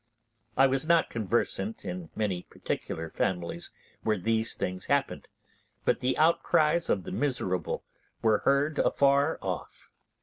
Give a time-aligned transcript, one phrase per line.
[0.57, 3.69] I was not conversant in many particular families
[4.01, 5.27] where these things happened,
[5.85, 7.83] but the outcries of the miserable
[8.19, 9.89] were heard afar off.